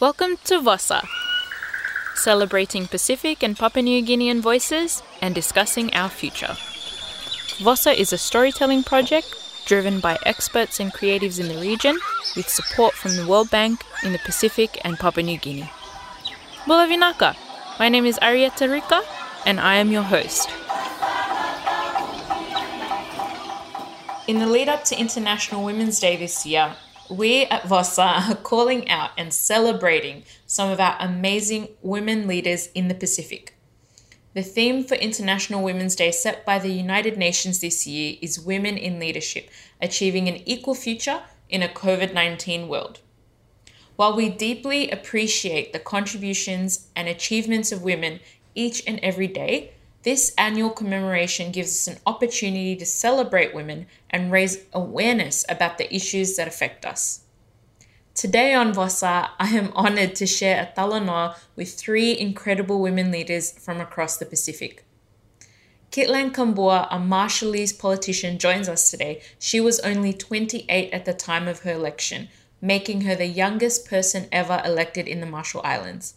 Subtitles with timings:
[0.00, 1.06] Welcome to Vossa,
[2.14, 6.56] celebrating Pacific and Papua New Guinean voices and discussing our future.
[7.60, 9.26] Vossa is a storytelling project
[9.66, 11.98] driven by experts and creatives in the region
[12.34, 15.70] with support from the World Bank in the Pacific and Papua New Guinea.
[16.66, 17.36] Bula vinaka!
[17.78, 19.02] My name is Arietta Rika
[19.44, 20.48] and I am your host.
[24.26, 26.74] In the lead up to International Women's Day this year,
[27.10, 32.88] we at Vossa are calling out and celebrating some of our amazing women leaders in
[32.88, 33.54] the Pacific.
[34.32, 38.76] The theme for International Women's Day set by the United Nations this year is Women
[38.76, 39.50] in Leadership,
[39.82, 43.00] achieving an equal future in a COVID 19 world.
[43.96, 48.20] While we deeply appreciate the contributions and achievements of women
[48.54, 54.32] each and every day, this annual commemoration gives us an opportunity to celebrate women and
[54.32, 57.20] raise awareness about the issues that affect us.
[58.14, 63.52] Today on Vossa, I am honored to share a talanoa with three incredible women leaders
[63.52, 64.84] from across the Pacific.
[65.90, 69.20] Kitlang Kabua, a Marshallese politician, joins us today.
[69.38, 72.28] She was only 28 at the time of her election,
[72.60, 76.14] making her the youngest person ever elected in the Marshall Islands.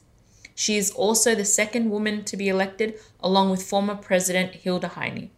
[0.56, 5.32] She is also the second woman to be elected, along with former President Hilda Heine.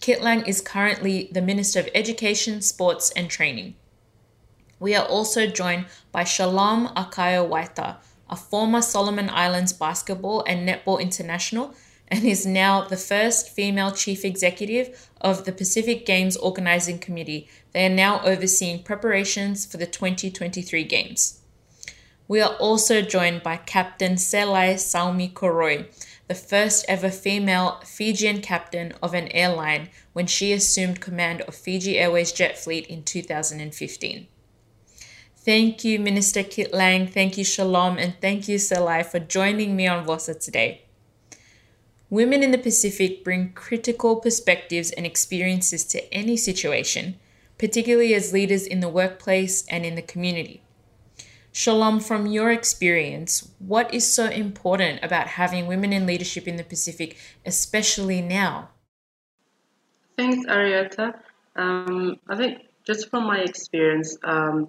[0.00, 3.74] Kitlang is currently the Minister of Education, Sports and Training.
[4.78, 7.96] We are also joined by Shalom Akayo Waita,
[8.30, 11.74] a former Solomon Islands basketball and netball international,
[12.08, 17.46] and is now the first female chief executive of the Pacific Games Organizing Committee.
[17.72, 21.39] They are now overseeing preparations for the 2023 Games.
[22.30, 25.86] We are also joined by Captain Selai Saumi Koroi,
[26.28, 31.98] the first ever female Fijian captain of an airline when she assumed command of Fiji
[31.98, 34.28] Airways jet fleet in 2015.
[35.38, 37.12] Thank you, Minister Kitlang.
[37.12, 37.98] Thank you, Shalom.
[37.98, 40.82] And thank you, Selai, for joining me on VOSA today.
[42.10, 47.18] Women in the Pacific bring critical perspectives and experiences to any situation,
[47.58, 50.62] particularly as leaders in the workplace and in the community.
[51.52, 56.62] Shalom, from your experience, what is so important about having women in leadership in the
[56.62, 58.70] Pacific, especially now?
[60.16, 61.18] Thanks, Arietta.
[61.56, 64.68] Um, I think just from my experience um,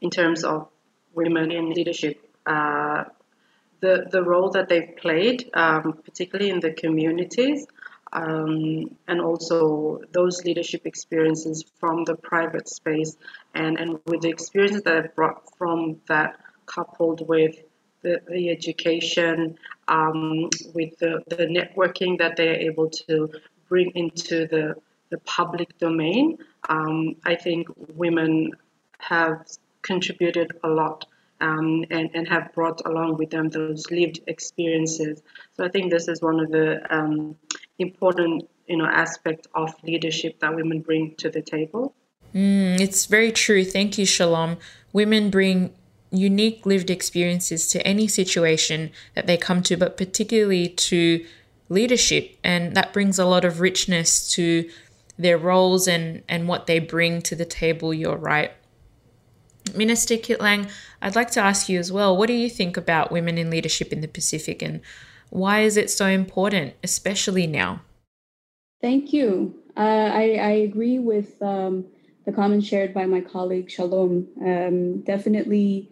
[0.00, 0.68] in terms of
[1.14, 3.04] women in leadership, uh,
[3.80, 7.66] the, the role that they've played, um, particularly in the communities,
[8.12, 13.16] um, and also those leadership experiences from the private space
[13.54, 17.56] and, and with the experiences that I've brought from that coupled with
[18.02, 19.58] the, the education,
[19.88, 23.30] um, with the, the networking that they're able to
[23.68, 24.74] bring into the,
[25.10, 28.52] the public domain, um, I think women
[28.98, 29.46] have
[29.82, 31.06] contributed a lot
[31.40, 35.22] um, and, and have brought along with them those lived experiences.
[35.56, 37.36] So I think this is one of the um,
[37.78, 41.94] important you know aspect of leadership that women bring to the table.
[42.34, 43.64] Mm, it's very true.
[43.64, 44.58] Thank you, Shalom.
[44.92, 45.72] Women bring
[46.10, 51.24] unique lived experiences to any situation that they come to, but particularly to
[51.68, 54.68] leadership, and that brings a lot of richness to
[55.18, 57.94] their roles and and what they bring to the table.
[57.94, 58.52] You're right.
[59.74, 60.70] Minister Kitlang,
[61.02, 63.92] I'd like to ask you as well, what do you think about women in leadership
[63.92, 64.80] in the Pacific and
[65.30, 67.82] why is it so important, especially now?
[68.80, 69.54] Thank you.
[69.76, 71.84] Uh, I, I, agree with um,
[72.24, 74.26] the comments shared by my colleague Shalom.
[74.42, 75.90] Um, definitely,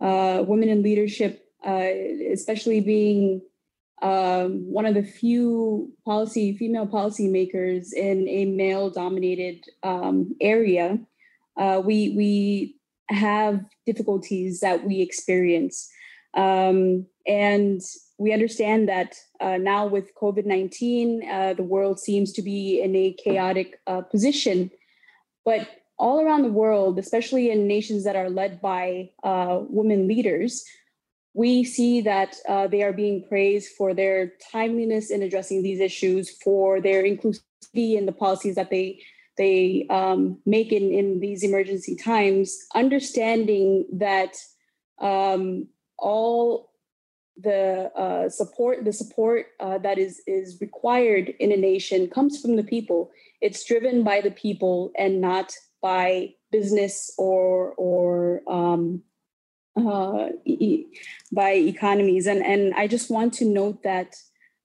[0.00, 1.88] uh, women in leadership, uh,
[2.32, 3.42] especially being
[4.00, 10.98] um, one of the few policy female policymakers in a male-dominated um, area,
[11.58, 12.76] uh, we we
[13.10, 15.90] have difficulties that we experience,
[16.34, 17.82] um, and
[18.20, 22.94] we understand that uh, now with COVID 19, uh, the world seems to be in
[22.94, 24.70] a chaotic uh, position.
[25.46, 25.66] But
[25.98, 30.62] all around the world, especially in nations that are led by uh, women leaders,
[31.32, 36.28] we see that uh, they are being praised for their timeliness in addressing these issues,
[36.44, 39.00] for their inclusivity in the policies that they
[39.38, 44.36] they um, make in, in these emergency times, understanding that
[45.00, 46.69] um, all
[47.42, 52.56] the uh, support the support uh, that is is required in a nation comes from
[52.56, 53.10] the people.
[53.40, 55.52] It's driven by the people and not
[55.82, 59.02] by business or or um,
[59.76, 60.86] uh, e-
[61.32, 62.26] by economies.
[62.26, 64.16] And and i just want to note that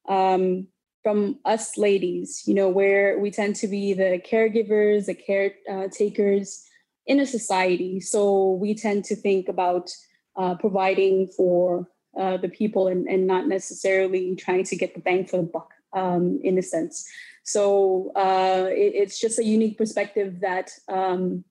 [0.07, 0.67] um,
[1.03, 6.65] from us ladies you know where we tend to be the caregivers the caretakers
[7.05, 7.99] in a society.
[7.99, 9.89] So we tend to think about
[10.35, 15.25] uh, providing for uh, the people and, and not necessarily trying to get the bang
[15.25, 17.07] for the buck um, in a sense.
[17.43, 21.43] So uh, it, it's just a unique perspective that um,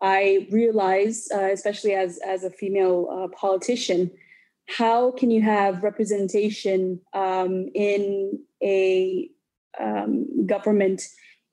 [0.00, 4.10] I realize, uh, especially as, as a female uh, politician,
[4.66, 9.30] how can you have representation um, in a
[9.80, 11.02] um, government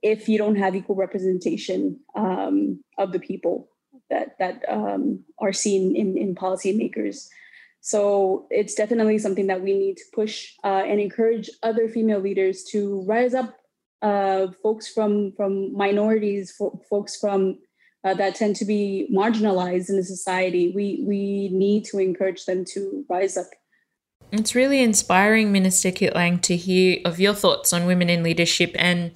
[0.04, 3.70] if you don't have equal representation um, of the people
[4.10, 7.30] that that um, are seen in in policymakers?
[7.86, 12.64] So it's definitely something that we need to push uh, and encourage other female leaders
[12.72, 13.56] to rise up.
[14.02, 17.60] Uh, folks from from minorities, fo- folks from
[18.04, 20.72] uh, that tend to be marginalized in the society.
[20.74, 23.46] We we need to encourage them to rise up.
[24.32, 29.12] It's really inspiring, Minister Kitlang, to hear of your thoughts on women in leadership, and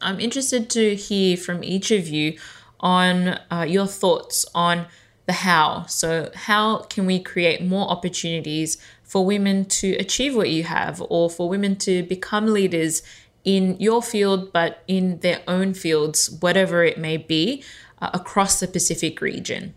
[0.00, 2.38] I'm interested to hear from each of you
[2.80, 4.86] on uh, your thoughts on
[5.26, 5.86] the how.
[5.86, 11.28] So, how can we create more opportunities for women to achieve what you have, or
[11.30, 13.02] for women to become leaders
[13.44, 17.62] in your field, but in their own fields, whatever it may be?
[18.00, 19.74] uh, across the Pacific region?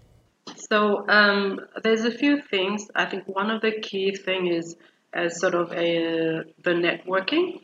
[0.55, 2.87] So um, there's a few things.
[2.95, 4.75] I think one of the key thing is
[5.13, 7.61] as sort of a the networking.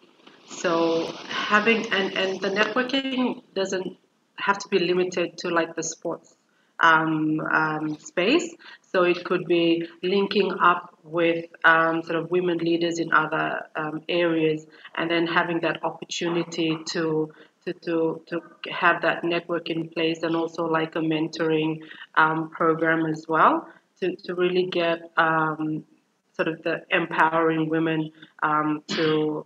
[0.47, 3.97] So having and and the networking doesn't
[4.37, 6.34] have to be limited to like the sports
[6.79, 8.53] um, um, space.
[8.91, 14.01] So it could be linking up with um, sort of women leaders in other um,
[14.07, 17.31] areas, and then having that opportunity to
[17.65, 21.79] to, to, to have that network in place and also like a mentoring
[22.15, 23.67] um, program as well
[23.99, 25.83] to, to really get um,
[26.33, 28.11] sort of the empowering women
[28.87, 29.45] to,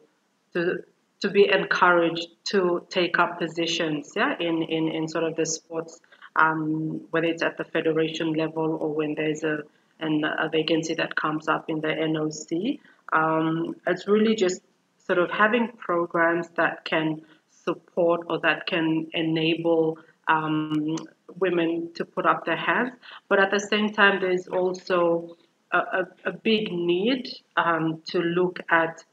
[0.54, 0.84] to,
[1.22, 6.00] to be encouraged to take up positions yeah, in, in, in sort of the sports,
[6.40, 9.60] um, whether it's at the federation level or when there's a,
[10.00, 12.80] an, a vacancy that comes up in the NOC.
[13.12, 14.62] Um, it's really just
[15.06, 19.98] sort of having programs that can support or that can enable
[20.28, 20.96] um,
[21.40, 22.94] women to put up their hands.
[23.28, 25.36] But at the same time, there's also
[25.74, 27.28] a, a, a big need
[27.58, 29.04] um, to look at,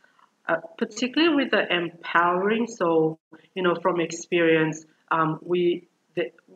[0.49, 2.69] uh, particularly with the empowering.
[2.69, 3.19] So,
[3.55, 5.89] you know, from experience, um, we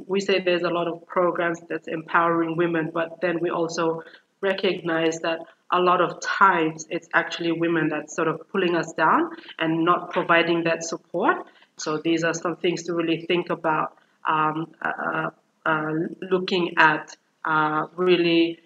[0.07, 4.03] we say there's a lot of programs that's empowering women, but then we also
[4.41, 5.41] recognize that
[5.73, 10.11] a lot of times it's actually women that's sort of pulling us down and not
[10.13, 11.37] providing that support.
[11.77, 13.97] So these are some things to really think about
[14.29, 15.31] um, uh,
[15.65, 15.93] uh,
[16.23, 18.59] looking at uh, really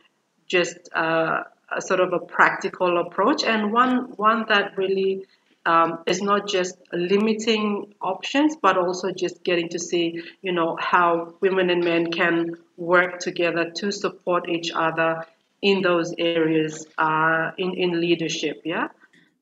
[0.46, 1.42] just uh,
[1.74, 5.26] a sort of a practical approach and one one that really
[5.66, 11.34] um, is not just limiting options but also just getting to see you know how
[11.40, 15.24] women and men can work together to support each other
[15.62, 18.88] in those areas uh, in, in leadership yeah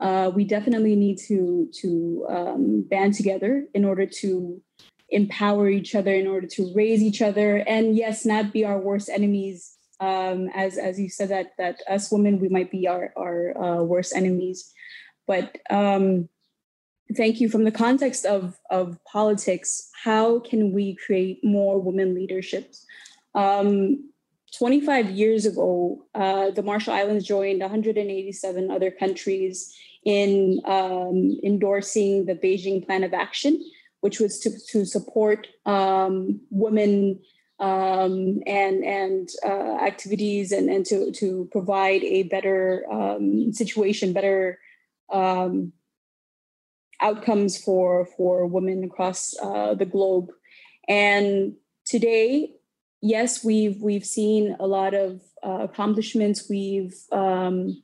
[0.03, 4.61] uh, we definitely need to to um, band together in order to
[5.13, 9.09] empower each other, in order to raise each other, and yes, not be our worst
[9.09, 9.77] enemies.
[10.01, 13.83] Um, as as you said that that us women we might be our our uh,
[13.85, 14.75] worst enemies,
[15.27, 16.29] but um,
[17.17, 19.91] thank you from the context of of politics.
[20.05, 22.85] How can we create more women leaderships?
[23.35, 24.09] Um,
[24.59, 29.75] 25 years ago, uh, the Marshall Islands joined 187 other countries
[30.05, 33.63] in um, endorsing the Beijing Plan of Action,
[34.01, 37.21] which was to, to support um, women
[37.61, 44.59] um, and and uh, activities and, and to, to provide a better um, situation, better
[45.13, 45.73] um,
[47.01, 50.31] outcomes for for women across uh, the globe.
[50.89, 51.55] And
[51.85, 52.55] today,
[53.01, 56.47] yes, we've we've seen a lot of uh, accomplishments.
[56.49, 57.83] We've um,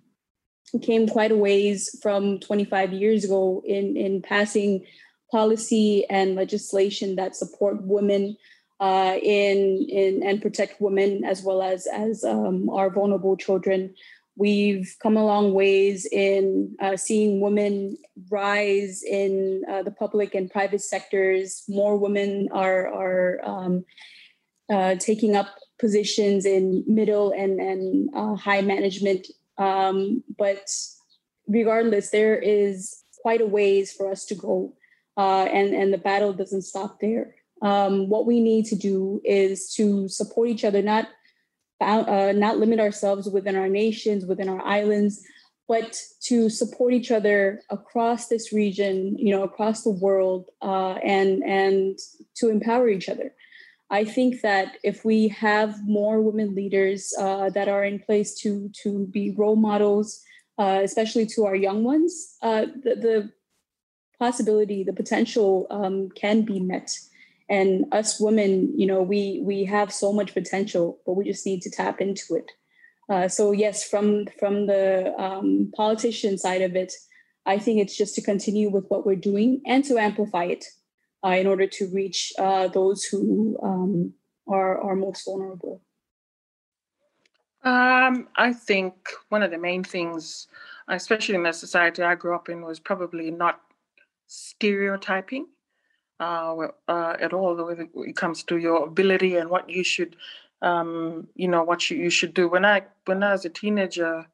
[0.83, 4.85] came quite a ways from 25 years ago in, in passing
[5.31, 8.37] policy and legislation that support women
[8.81, 13.95] uh, in, in and protect women as well as as um, our vulnerable children.
[14.39, 17.99] We've come a long ways in uh, seeing women
[18.31, 21.65] rise in uh, the public and private sectors.
[21.69, 23.85] More women are are um,
[24.71, 25.49] uh, taking up
[25.81, 29.27] positions in middle and and uh, high management
[29.59, 30.71] um, but
[31.47, 34.75] regardless, there is quite a ways for us to go,
[35.17, 37.35] uh, and and the battle doesn't stop there.
[37.61, 41.09] Um, what we need to do is to support each other, not
[41.81, 45.23] uh, not limit ourselves within our nations, within our islands,
[45.69, 51.43] but to support each other across this region, you know, across the world, uh, and
[51.45, 51.99] and
[52.37, 53.35] to empower each other.
[53.91, 58.71] I think that if we have more women leaders uh, that are in place to
[58.83, 60.23] to be role models,
[60.59, 63.33] uh, especially to our young ones, uh, the, the,
[64.19, 66.99] possibility, the potential um, can be met.
[67.51, 71.63] And us women, you know, we we have so much potential, but we just need
[71.63, 72.51] to tap into it.
[73.09, 76.93] Uh, so yes, from from the um, politician side of it,
[77.47, 80.65] I think it's just to continue with what we're doing and to amplify it
[81.25, 84.13] uh, in order to reach uh, those who um,
[84.47, 85.83] are, are most vulnerable?
[87.65, 88.95] Um, I think
[89.29, 90.47] one of the main things,
[90.89, 93.61] especially in the society I grew up in, was probably not
[94.27, 95.47] stereotyping
[96.21, 100.17] uh, uh, at all when it comes to your ability and what you should,
[100.63, 102.49] um, you know, what you, you should do.
[102.49, 104.27] When I when I was a teenager,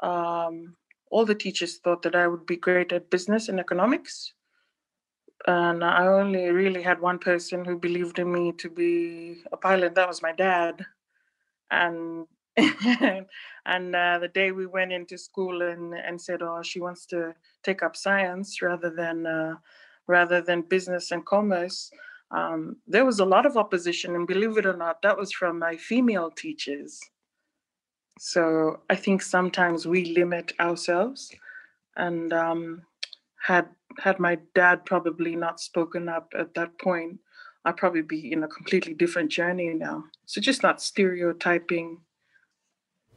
[0.00, 0.76] um,
[1.10, 4.34] all the teachers thought that I would be great at business and economics
[5.46, 9.94] and I only really had one person who believed in me to be a pilot.
[9.94, 10.84] That was my dad.
[11.70, 12.26] And
[12.56, 17.34] and uh, the day we went into school and and said, "Oh, she wants to
[17.62, 19.54] take up science rather than uh,
[20.06, 21.90] rather than business and commerce,"
[22.30, 24.14] um, there was a lot of opposition.
[24.14, 27.00] And believe it or not, that was from my female teachers.
[28.18, 31.30] So I think sometimes we limit ourselves,
[31.96, 32.82] and um,
[33.42, 33.68] had
[33.98, 37.18] had my dad probably not spoken up at that point,
[37.64, 40.04] I'd probably be in a completely different journey now.
[40.26, 41.98] So just not stereotyping.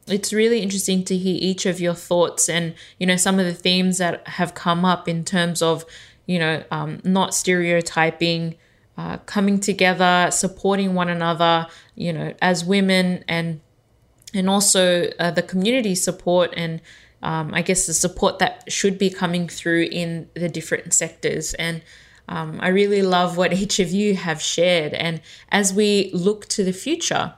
[0.06, 3.54] It's really interesting to hear each of your thoughts and, you know, some of the
[3.54, 5.84] themes that have come up in terms of,
[6.26, 8.56] you know, um, not stereotyping,
[8.98, 13.60] uh, coming together, supporting one another, you know, as women and
[14.34, 16.80] and also uh, the community support and
[17.22, 21.54] um, I guess the support that should be coming through in the different sectors.
[21.54, 21.82] And
[22.28, 24.92] um, I really love what each of you have shared.
[24.94, 27.34] And as we look to the future,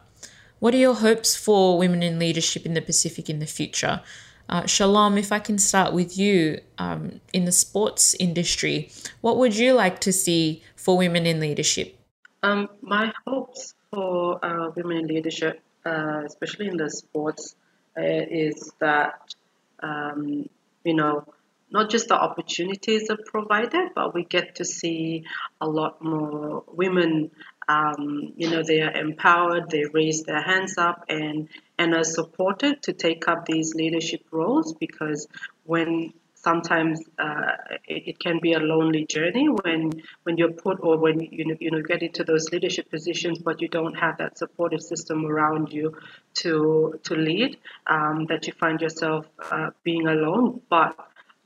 [0.58, 4.02] what are your hopes for women in leadership in the Pacific in the future?
[4.48, 8.90] Uh, Shalom, if I can start with you um, in the sports industry,
[9.20, 11.98] what would you like to see for women in leadership?
[12.42, 17.56] Um, my hopes for uh, women in leadership, uh, especially in the sports,
[17.96, 19.34] uh, is that
[19.80, 20.48] um,
[20.84, 21.24] you know,
[21.70, 25.24] not just the opportunities are provided, but we get to see
[25.60, 27.30] a lot more women.
[27.68, 31.48] Um, you know, they are empowered, they raise their hands up, and
[31.78, 35.28] and are supported to take up these leadership roles because
[35.64, 37.52] when sometimes uh,
[37.86, 41.56] it, it, can be a lonely journey when when you're put or when you know,
[41.60, 45.72] you know get into those leadership positions but you don't have that supportive system around
[45.72, 45.96] you
[46.34, 47.56] to to lead
[47.86, 50.60] um, that you find yourself uh, being alone.
[50.70, 50.96] But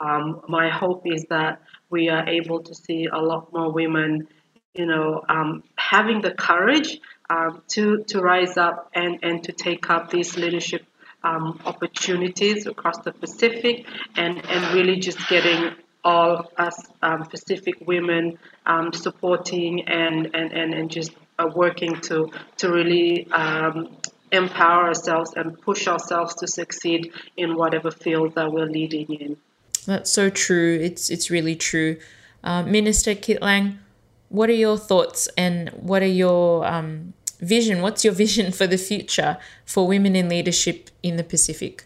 [0.01, 4.29] um, my hope is that we are able to see a lot more women
[4.75, 7.01] you know um, having the courage
[7.31, 10.85] um, to to rise up and and to take up these leadership
[11.25, 13.87] um, opportunities across the Pacific
[14.17, 15.73] and, and really just getting
[16.05, 22.31] all us um, Pacific women um, supporting and, and, and, and just uh, working to,
[22.57, 23.97] to really um,
[24.33, 29.37] empower ourselves and push ourselves to succeed in whatever field that we're leading in.
[29.87, 30.79] That's so true.
[30.81, 31.99] It's, it's really true.
[32.43, 33.79] Uh, Minister Kitlang,
[34.33, 37.13] what are your thoughts and what are your um,
[37.43, 37.83] vision.
[37.83, 39.37] What's your vision for the future
[39.67, 41.85] for women in leadership in the Pacific?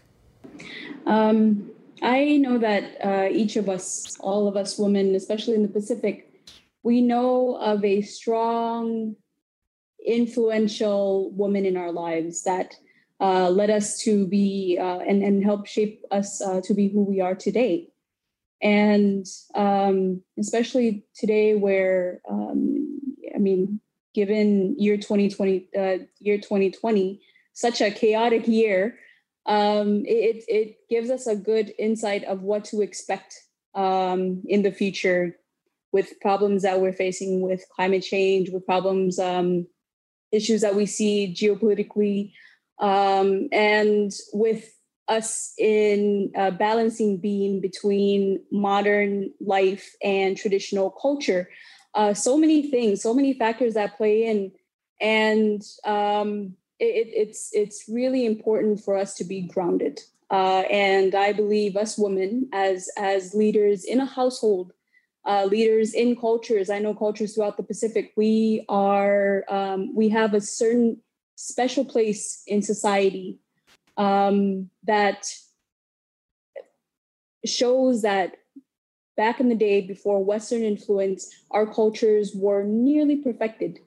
[1.05, 5.67] Um, I know that uh, each of us, all of us women, especially in the
[5.79, 6.31] Pacific,
[6.83, 9.15] we know of a strong,
[10.05, 12.75] influential woman in our lives that
[13.19, 17.03] uh, led us to be uh, and, and help shape us uh, to be who
[17.03, 17.89] we are today.
[18.61, 22.99] And um, especially today, where um,
[23.35, 23.79] I mean,
[24.15, 27.21] given year 2020, uh, year 2020,
[27.53, 28.97] such a chaotic year,
[29.45, 33.35] um, it, it gives us a good insight of what to expect
[33.75, 35.37] um, in the future
[35.93, 39.67] with problems that we're facing with climate change, with problems, um,
[40.31, 42.33] issues that we see geopolitically,
[42.79, 44.76] um, and with
[45.07, 51.49] us in a balancing beam between modern life and traditional culture
[51.97, 54.51] uh, so many things, so many factors that play in,
[55.01, 59.99] and um, it, it's it's really important for us to be grounded.
[60.29, 64.73] Uh, and I believe us women, as as leaders in a household,
[65.25, 66.69] uh, leaders in cultures.
[66.69, 68.13] I know cultures throughout the Pacific.
[68.15, 70.97] We are um, we have a certain
[71.35, 73.39] special place in society
[73.97, 75.27] um, that
[77.45, 78.37] shows that
[79.15, 83.79] back in the day before Western influence, our cultures were nearly perfected.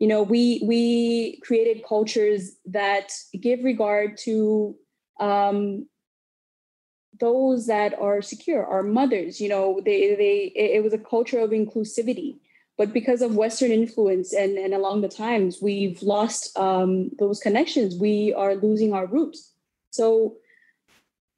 [0.00, 4.74] you know we we created cultures that give regard to
[5.20, 5.86] um,
[7.20, 11.50] those that are secure our mothers you know they they it was a culture of
[11.50, 12.38] inclusivity.
[12.78, 17.96] But because of western influence and and along the times we've lost um, those connections.
[18.00, 19.49] We are losing our roots
[19.90, 20.36] so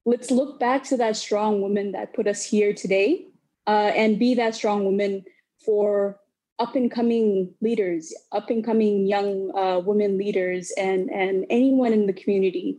[0.05, 3.27] let's look back to that strong woman that put us here today
[3.67, 5.25] uh, and be that strong woman
[5.65, 6.19] for
[6.59, 12.07] up and coming leaders, up and coming young uh, women leaders, and and anyone in
[12.07, 12.79] the community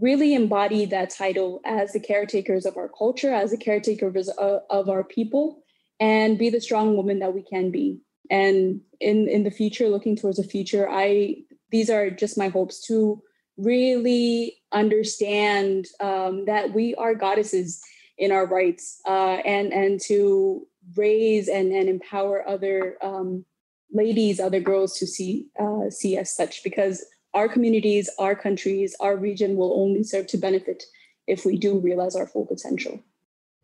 [0.00, 4.88] really embody that title as the caretakers of our culture, as the caretakers of, of
[4.88, 5.64] our people,
[5.98, 7.98] and be the strong woman that we can be.
[8.30, 11.38] And in in the future, looking towards the future, I
[11.70, 13.22] these are just my hopes to
[13.58, 17.82] really understand um, that we are goddesses
[18.16, 23.44] in our rights uh, and and to raise and, and empower other um,
[23.92, 29.16] ladies, other girls to see uh, see as such because our communities, our countries, our
[29.16, 30.84] region will only serve to benefit
[31.26, 33.00] if we do realize our full potential.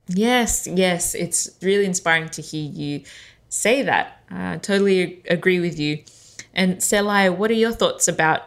[0.09, 3.05] Yes, yes, it's really inspiring to hear you
[3.49, 4.21] say that.
[4.31, 6.05] I totally agree with you.
[6.53, 8.43] And Selai, what are your thoughts about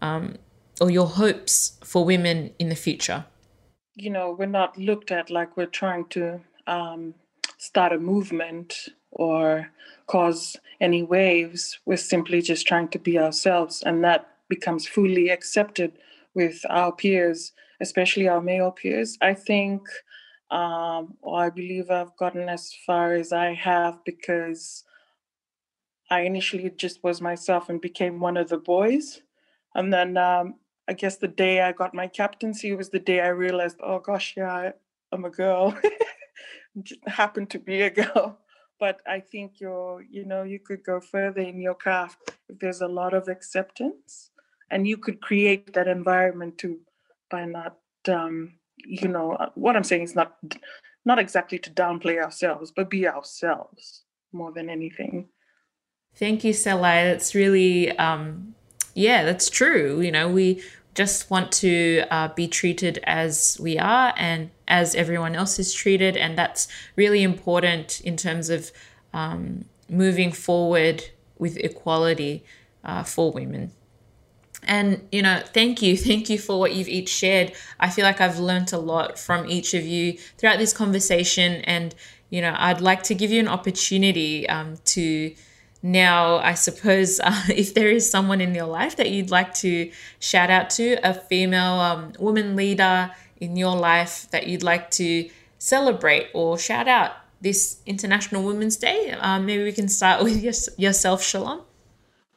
[0.00, 0.36] um,
[0.82, 3.24] or your hopes for women in the future?
[3.94, 7.14] You know, we're not looked at like we're trying to um,
[7.56, 9.68] start a movement or
[10.08, 11.78] cause any waves.
[11.86, 15.92] We're simply just trying to be ourselves, and that becomes fully accepted
[16.34, 19.16] with our peers, especially our male peers.
[19.20, 19.82] I think,
[20.50, 24.82] um, or I believe I've gotten as far as I have because
[26.10, 29.22] I initially just was myself and became one of the boys.
[29.74, 30.56] And then um,
[30.88, 34.34] I guess the day I got my captaincy was the day I realized, oh gosh,
[34.36, 34.72] yeah, I,
[35.12, 35.76] I'm a girl.
[37.06, 38.38] happened to be a girl
[38.80, 42.80] but i think you're you know you could go further in your craft if there's
[42.80, 44.30] a lot of acceptance
[44.70, 46.78] and you could create that environment too
[47.30, 47.76] by not
[48.08, 50.36] um you know uh, what i'm saying is not
[51.04, 55.28] not exactly to downplay ourselves but be ourselves more than anything
[56.16, 57.04] thank you Selai.
[57.04, 58.54] that's really um
[58.94, 60.62] yeah that's true you know we
[60.94, 66.16] just want to uh, be treated as we are and as everyone else is treated.
[66.16, 68.70] And that's really important in terms of
[69.14, 71.04] um, moving forward
[71.38, 72.44] with equality
[72.84, 73.72] uh, for women.
[74.64, 75.96] And, you know, thank you.
[76.08, 77.52] Thank you for what you've each shared.
[77.80, 81.62] I feel like I've learned a lot from each of you throughout this conversation.
[81.62, 81.94] And,
[82.30, 85.34] you know, I'd like to give you an opportunity um, to
[85.82, 89.90] now, I suppose uh, if there is someone in your life that you'd like to
[90.20, 95.28] shout out to, a female um, woman leader in your life that you'd like to
[95.58, 100.54] celebrate or shout out this International Women's Day, um, maybe we can start with your,
[100.78, 101.62] yourself, Shalom.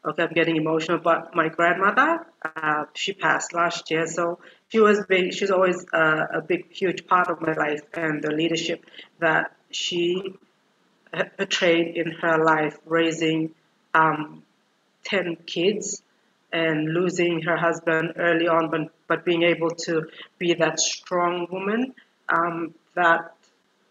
[0.04, 5.04] Okay, I'm getting emotional, but my grandmother, uh, she passed last year, so she was
[5.08, 5.34] big.
[5.34, 8.86] She's always uh, a big, huge part of my life and the leadership
[9.20, 10.36] that she
[11.38, 13.54] portrayed in her life, raising
[13.94, 14.44] um,
[15.06, 16.02] 10 kids
[16.52, 21.94] and losing her husband early on, but, but being able to be that strong woman
[22.30, 23.36] um, that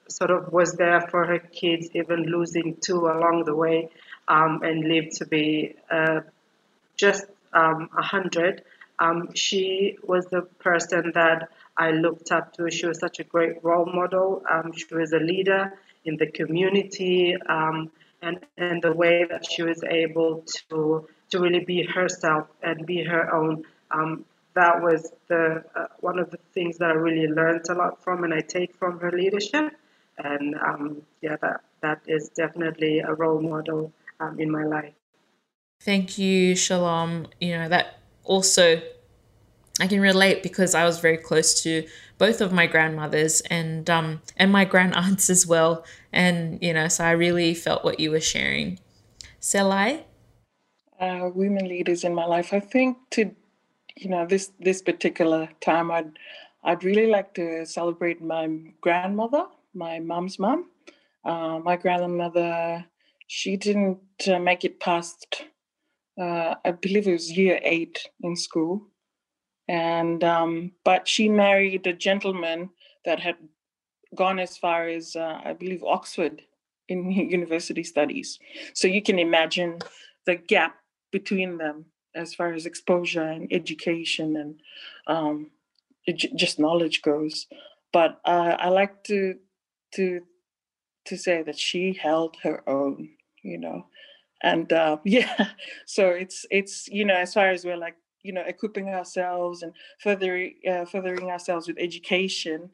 [0.09, 3.89] sort of was there for her kids, even losing two along the way,
[4.29, 6.21] um, and lived to be uh,
[6.97, 8.63] just um, a hundred.
[8.99, 12.71] Um, she was the person that I looked up to.
[12.71, 14.43] She was such a great role model.
[14.51, 15.73] Um, she was a leader
[16.05, 17.91] in the community um,
[18.23, 23.03] and, and the way that she was able to, to really be herself and be
[23.03, 23.65] her own.
[23.91, 28.03] Um, that was the uh, one of the things that I really learned a lot
[28.03, 29.77] from and I take from her leadership.
[30.19, 34.95] And um, yeah, that, that is definitely a role model um, in my life.
[35.81, 37.27] Thank you, Shalom.
[37.41, 38.81] You know, that also
[39.81, 41.85] I can relate because I was very close to
[42.17, 45.85] both of my grandmothers and um and my grand aunts as well.
[46.13, 48.79] And you know, so I really felt what you were sharing.
[49.41, 50.05] Selai?
[50.99, 52.53] Uh, women leaders in my life.
[52.53, 53.31] I think to
[53.97, 56.19] you know this this particular time, I'd
[56.63, 58.49] I'd really like to celebrate my
[58.81, 60.71] grandmother, my mom's mom.
[61.25, 62.85] Uh, my grandmother,
[63.27, 65.45] she didn't uh, make it past,
[66.21, 68.87] uh, I believe it was year eight in school
[69.69, 72.71] and um, but she married a gentleman
[73.05, 73.37] that had
[74.15, 76.43] gone as far as uh, I believe Oxford
[76.89, 78.39] in university studies.
[78.75, 79.79] So you can imagine
[80.27, 80.77] the gap
[81.11, 84.61] between them as far as exposure and education and
[85.07, 85.51] um,
[86.37, 87.47] just knowledge goes.
[87.93, 89.37] But uh, I like to
[89.95, 90.21] to
[91.07, 93.11] to say that she held her own,
[93.43, 93.87] you know,
[94.43, 95.51] and uh, yeah,
[95.87, 99.73] so it's it's you know as far as we're like you know equipping ourselves and
[100.01, 102.71] furthering uh, furthering ourselves with education.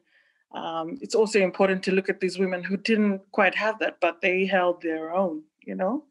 [0.53, 4.21] Um, it's also important to look at these women who didn't quite have that, but
[4.21, 5.43] they held their own.
[5.61, 6.05] You know,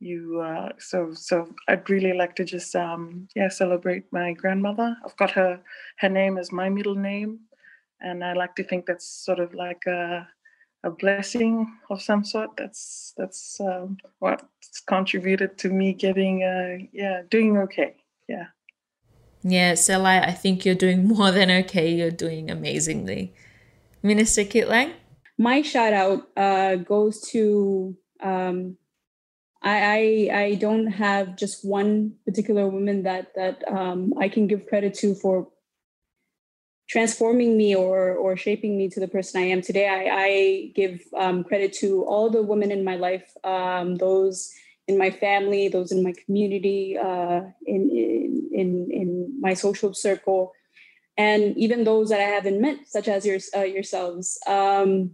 [0.00, 4.96] you uh, so so I'd really like to just um, yeah celebrate my grandmother.
[5.04, 5.60] I've got her
[5.98, 7.40] her name as my middle name,
[8.00, 10.26] and I like to think that's sort of like a
[10.82, 12.56] a blessing of some sort.
[12.56, 17.96] That's that's um, what's contributed to me getting uh, yeah doing okay.
[18.30, 18.46] Yeah.
[19.42, 21.92] Yeah, Selai, I think you're doing more than okay.
[21.92, 23.34] You're doing amazingly.
[24.02, 24.92] Minister Kitlang?
[25.38, 28.76] My shout out uh, goes to um,
[29.62, 34.66] I, I, I don't have just one particular woman that that um, I can give
[34.66, 35.48] credit to for
[36.88, 39.86] transforming me or or shaping me to the person I am today.
[39.88, 44.50] I, I give um, credit to all the women in my life, um, those
[44.90, 47.80] in my family, those in my community, uh, in,
[48.60, 48.68] in
[49.00, 49.08] in
[49.40, 50.52] my social circle,
[51.16, 54.38] and even those that I haven't met, such as your, uh, yourselves.
[54.46, 55.12] Um,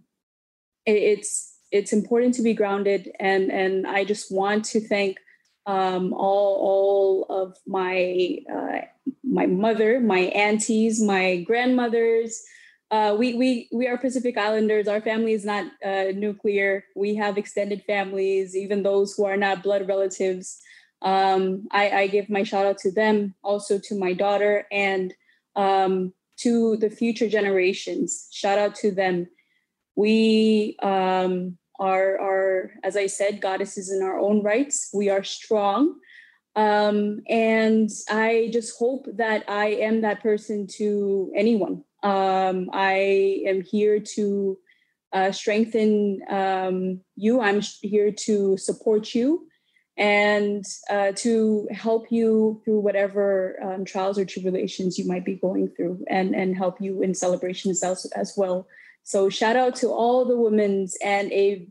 [0.87, 5.19] it, it's it's important to be grounded and and i just want to thank
[5.67, 8.83] um, all all of my uh,
[9.25, 12.43] my mother my aunties my grandmothers
[12.91, 17.39] uh, we we we are pacific islanders our family is not uh, nuclear we have
[17.39, 20.61] extended families even those who are not blood relatives
[21.03, 25.13] um, I, I give my shout out to them also to my daughter and
[25.55, 29.27] um, to the future generations shout out to them
[29.97, 34.91] we um, are, are, as I said, goddesses in our own rights.
[34.93, 35.99] We are strong.
[36.55, 41.85] Um, and I just hope that I am that person to anyone.
[42.07, 44.59] Um, I am here to
[45.13, 47.41] uh, strengthen um, you.
[47.41, 49.49] I'm here to support you
[49.97, 55.69] and uh, to help you through whatever um, trials or tribulations you might be going
[55.71, 58.69] through and, and help you in celebrations as, as well.
[59.03, 61.67] So shout out to all the women's and a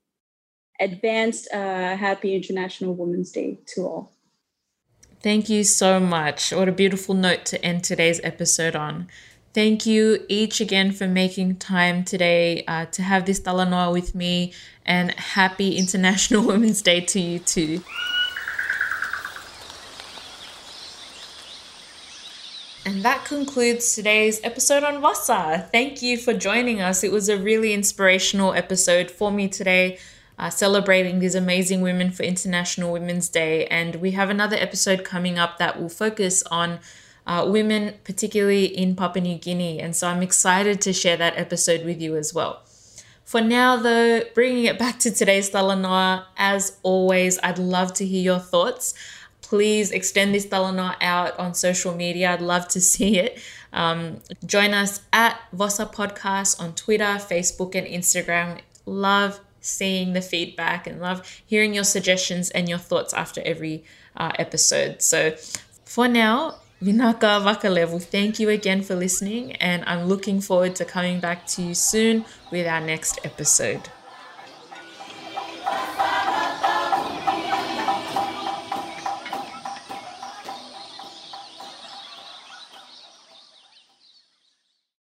[0.81, 4.11] advanced uh, happy International Women's Day to all.
[5.21, 6.51] Thank you so much.
[6.51, 9.07] What a beautiful note to end today's episode on.
[9.55, 14.51] Thank you each again for making time today uh, to have this talanoa with me,
[14.85, 17.81] and happy International Women's Day to you too.
[22.85, 25.69] And that concludes today's episode on Vasa.
[25.71, 27.01] Thank you for joining us.
[27.01, 29.99] It was a really inspirational episode for me today,
[30.37, 33.67] uh, celebrating these amazing women for International Women's Day.
[33.67, 36.79] And we have another episode coming up that will focus on
[37.25, 39.79] uh, women, particularly in Papua New Guinea.
[39.79, 42.61] And so I'm excited to share that episode with you as well.
[43.23, 48.21] For now, though, bringing it back to today's Talanoa, as always, I'd love to hear
[48.21, 48.93] your thoughts
[49.45, 52.33] please extend this talanoa out on social media.
[52.33, 53.39] I'd love to see it.
[53.71, 58.61] Um, join us at Vossa Podcast on Twitter, Facebook, and Instagram.
[58.85, 63.83] Love seeing the feedback and love hearing your suggestions and your thoughts after every
[64.15, 65.01] uh, episode.
[65.01, 65.35] So
[65.85, 71.21] for now, Vinaka Vakalevu, thank you again for listening, and I'm looking forward to coming
[71.21, 73.89] back to you soon with our next episode.